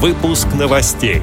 Выпуск 0.00 0.46
новостей. 0.54 1.22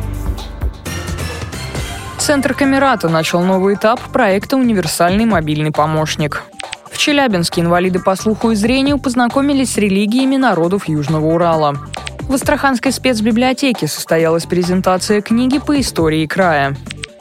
Центр 2.18 2.54
Камерата 2.54 3.08
начал 3.08 3.42
новый 3.42 3.76
этап 3.76 4.02
проекта 4.12 4.58
«Универсальный 4.58 5.24
мобильный 5.24 5.72
помощник». 5.72 6.44
В 6.92 6.98
Челябинске 6.98 7.62
инвалиды 7.62 8.00
по 8.00 8.18
слуху 8.18 8.52
и 8.52 8.56
зрению 8.56 9.00
познакомились 9.00 9.72
с 9.72 9.78
религиями 9.78 10.36
народов 10.36 10.90
Южного 10.90 11.26
Урала. 11.26 11.78
В 12.24 12.34
Астраханской 12.34 12.92
спецбиблиотеке 12.92 13.88
состоялась 13.88 14.46
презентация 14.46 15.22
книги 15.22 15.58
по 15.60 15.80
истории 15.80 16.26
края. 16.26 16.76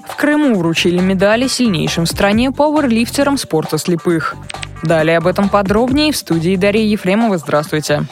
В 0.08 0.16
Крыму 0.16 0.56
вручили 0.56 0.98
медали 0.98 1.46
сильнейшим 1.46 2.06
в 2.06 2.08
стране 2.08 2.50
пауэрлифтерам 2.50 3.38
спорта 3.38 3.78
слепых. 3.78 4.34
Далее 4.82 5.18
об 5.18 5.28
этом 5.28 5.48
подробнее 5.48 6.10
в 6.10 6.16
студии 6.16 6.56
Дарья 6.56 6.82
Ефремова. 6.82 7.38
Здравствуйте. 7.38 8.08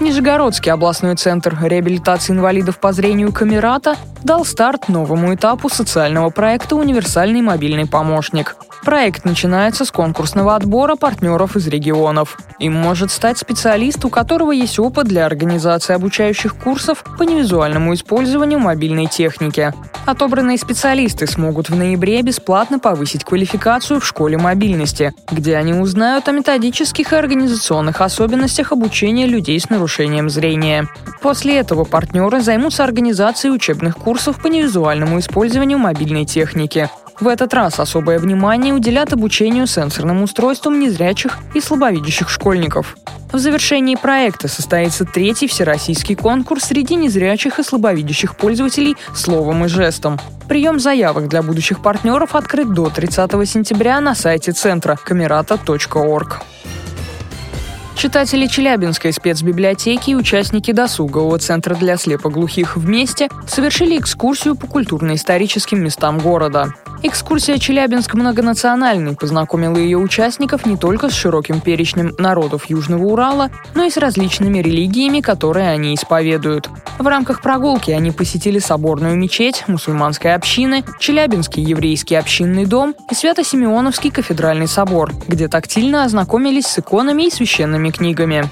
Нижегородский 0.00 0.72
областной 0.72 1.14
центр 1.14 1.56
реабилитации 1.62 2.32
инвалидов 2.32 2.78
по 2.80 2.92
зрению 2.92 3.32
Камерата 3.32 3.96
дал 4.24 4.44
старт 4.44 4.88
новому 4.88 5.34
этапу 5.34 5.68
социального 5.68 6.30
проекта 6.30 6.76
«Универсальный 6.76 7.42
мобильный 7.42 7.86
помощник». 7.86 8.56
Проект 8.84 9.24
начинается 9.24 9.86
с 9.86 9.90
конкурсного 9.90 10.56
отбора 10.56 10.96
партнеров 10.96 11.56
из 11.56 11.66
регионов. 11.68 12.36
Им 12.58 12.74
может 12.74 13.10
стать 13.10 13.38
специалист, 13.38 14.04
у 14.04 14.10
которого 14.10 14.52
есть 14.52 14.78
опыт 14.78 15.06
для 15.06 15.24
организации 15.24 15.94
обучающих 15.94 16.54
курсов 16.56 17.02
по 17.16 17.22
невизуальному 17.22 17.94
использованию 17.94 18.58
мобильной 18.58 19.06
техники. 19.06 19.72
Отобранные 20.06 20.58
специалисты 20.58 21.26
смогут 21.26 21.70
в 21.70 21.76
ноябре 21.76 22.20
бесплатно 22.20 22.78
повысить 22.78 23.24
квалификацию 23.24 24.00
в 24.00 24.06
школе 24.06 24.36
мобильности, 24.36 25.14
где 25.30 25.56
они 25.56 25.72
узнают 25.72 26.28
о 26.28 26.32
методических 26.32 27.12
и 27.12 27.16
организационных 27.16 28.02
особенностях 28.02 28.72
обучения 28.72 29.26
людей 29.26 29.58
с 29.58 29.70
нарушением 29.70 30.28
зрения. 30.28 30.86
После 31.22 31.56
этого 31.56 31.84
партнеры 31.84 32.40
займутся 32.40 32.84
организацией 32.84 33.54
учебных 33.54 33.96
курсов 33.96 34.42
по 34.42 34.48
невизуальному 34.48 35.18
использованию 35.18 35.78
мобильной 35.78 36.26
техники. 36.26 36.90
В 37.20 37.28
этот 37.28 37.54
раз 37.54 37.78
особое 37.78 38.18
внимание 38.18 38.74
уделят 38.74 39.12
обучению 39.12 39.66
сенсорным 39.66 40.22
устройствам 40.22 40.80
незрячих 40.80 41.38
и 41.54 41.60
слабовидящих 41.60 42.28
школьников. 42.28 42.96
В 43.32 43.38
завершении 43.38 43.96
проекта 43.96 44.46
состоится 44.46 45.04
третий 45.04 45.48
всероссийский 45.48 46.14
конкурс 46.14 46.64
среди 46.64 46.94
незрячих 46.94 47.58
и 47.58 47.64
слабовидящих 47.64 48.36
пользователей 48.36 48.96
словом 49.14 49.64
и 49.64 49.68
жестом. 49.68 50.20
Прием 50.48 50.78
заявок 50.78 51.28
для 51.28 51.42
будущих 51.42 51.82
партнеров 51.82 52.36
открыт 52.36 52.72
до 52.72 52.90
30 52.90 53.30
сентября 53.48 54.00
на 54.00 54.14
сайте 54.14 54.52
центра 54.52 54.96
камерата.орг. 54.96 56.42
Читатели 57.96 58.46
Челябинской 58.46 59.12
спецбиблиотеки 59.12 60.10
и 60.10 60.14
участники 60.14 60.72
досугового 60.72 61.38
центра 61.38 61.74
для 61.74 61.96
слепоглухих 61.96 62.76
вместе 62.76 63.28
совершили 63.46 63.98
экскурсию 63.98 64.56
по 64.56 64.66
культурно-историческим 64.66 65.82
местам 65.82 66.18
города. 66.18 66.74
Экскурсия 67.02 67.58
«Челябинск 67.58 68.14
многонациональный» 68.14 69.14
познакомила 69.14 69.76
ее 69.76 69.98
участников 69.98 70.64
не 70.64 70.76
только 70.76 71.10
с 71.10 71.12
широким 71.12 71.60
перечнем 71.60 72.14
народов 72.18 72.70
Южного 72.70 73.04
Урала, 73.04 73.50
но 73.74 73.84
и 73.84 73.90
с 73.90 73.96
различными 73.96 74.58
религиями, 74.58 75.20
которые 75.20 75.68
они 75.68 75.94
исповедуют. 75.94 76.70
В 76.98 77.06
рамках 77.06 77.42
прогулки 77.42 77.90
они 77.90 78.12
посетили 78.12 78.58
соборную 78.58 79.16
мечеть, 79.16 79.64
мусульманской 79.66 80.34
общины, 80.34 80.84
Челябинский 81.00 81.62
еврейский 81.62 82.14
общинный 82.14 82.66
дом 82.66 82.94
и 83.10 83.14
Свято-Симеоновский 83.14 84.10
кафедральный 84.10 84.68
собор, 84.68 85.12
где 85.26 85.48
тактильно 85.48 86.04
ознакомились 86.04 86.66
с 86.66 86.78
иконами 86.78 87.24
и 87.24 87.30
священными 87.30 87.90
книгами. 87.90 88.50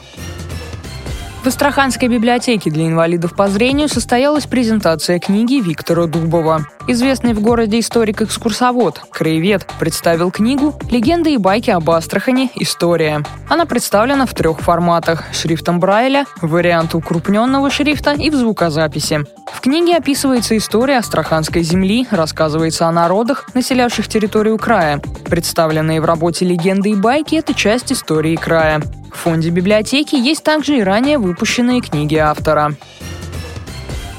В 1.43 1.47
Астраханской 1.49 2.07
библиотеке 2.07 2.71
для 2.71 2.87
инвалидов 2.87 3.35
по 3.35 3.49
зрению 3.49 3.89
состоялась 3.89 4.47
презентация 4.47 5.19
книги 5.19 5.55
Виктора 5.55 6.07
Дубова. 6.07 6.69
Известный 6.87 7.35
в 7.35 7.41
городе 7.41 7.81
историк-экскурсовод, 7.81 9.01
краевед, 9.11 9.67
представил 9.81 10.31
книгу 10.31 10.79
«Легенды 10.89 11.35
и 11.35 11.39
байки 11.39 11.71
об 11.71 11.91
Астрахани. 11.91 12.53
История». 12.55 13.25
Она 13.49 13.67
представлена 13.67 14.27
в 14.27 14.35
трех 14.35 14.61
форматах– 14.61 15.25
шрифтом 15.33 15.81
Брайля, 15.81 16.27
вариант 16.43 16.95
укрупненного 16.95 17.71
шрифта 17.71 18.13
и 18.13 18.31
в 18.31 18.37
звукозаписи. 18.37 19.25
В 19.53 19.61
книге 19.61 19.97
описывается 19.97 20.57
история 20.57 20.99
Астраханской 20.99 21.63
земли, 21.63 22.07
рассказывается 22.13 22.87
о 22.87 22.93
народах, 22.93 23.49
населявших 23.55 24.07
территорию 24.07 24.59
края. 24.59 25.01
Представленные 25.25 26.01
в 26.01 26.05
работе 26.05 26.45
легенды 26.45 26.91
и 26.91 26.95
байки– 26.95 27.35
это 27.37 27.53
часть 27.53 27.91
истории 27.91 28.37
края. 28.37 28.81
В 29.13 29.19
фонде 29.19 29.51
библиотеки 29.51 30.17
есть 30.17 30.43
также 30.43 30.79
и 30.79 30.83
ранее 30.83 31.19
выпущенные 31.19 31.81
книги 31.81 32.17
автора. 32.17 32.75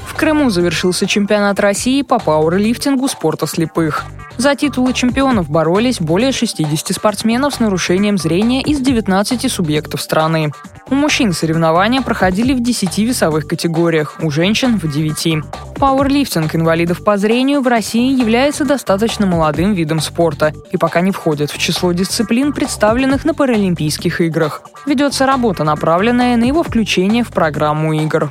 В 0.06 0.14
Крыму 0.14 0.48
завершился 0.48 1.06
чемпионат 1.06 1.60
России 1.60 2.02
по 2.02 2.18
пауэрлифтингу 2.18 3.08
спорта 3.08 3.46
слепых. 3.46 4.04
За 4.36 4.54
титулы 4.54 4.92
чемпионов 4.92 5.50
боролись 5.50 6.00
более 6.00 6.32
60 6.32 6.94
спортсменов 6.94 7.54
с 7.54 7.60
нарушением 7.60 8.18
зрения 8.18 8.62
из 8.62 8.80
19 8.80 9.50
субъектов 9.50 10.00
страны. 10.00 10.52
У 10.90 10.94
мужчин 10.94 11.32
соревнования 11.32 12.02
проходили 12.02 12.52
в 12.52 12.62
10 12.62 12.98
весовых 12.98 13.46
категориях, 13.46 14.16
у 14.20 14.30
женщин– 14.30 14.78
в 14.82 14.90
9. 14.90 15.42
Пауэрлифтинг 15.78 16.54
инвалидов 16.54 17.02
по 17.02 17.16
зрению 17.16 17.62
в 17.62 17.68
России 17.68 18.18
является 18.18 18.66
достаточно 18.66 19.24
молодым 19.26 19.72
видом 19.72 20.00
спорта 20.00 20.52
и 20.70 20.76
пока 20.76 21.00
не 21.00 21.10
входит 21.10 21.50
в 21.50 21.58
число 21.58 21.92
дисциплин, 21.92 22.52
представленных 22.52 23.24
на 23.24 23.32
Паралимпийских 23.32 24.20
играх. 24.20 24.62
Ведется 24.84 25.24
работа, 25.24 25.64
направленная 25.64 26.36
на 26.36 26.44
его 26.44 26.62
включение 26.62 27.24
в 27.24 27.28
программу 27.28 27.94
игр. 27.94 28.30